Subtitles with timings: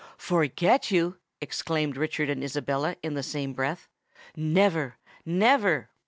[0.17, 3.87] "Forget you!" exclaimed Richard and Isabella in the same breath;
[4.35, 5.91] "never—never!"